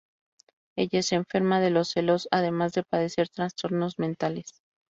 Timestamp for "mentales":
3.99-4.63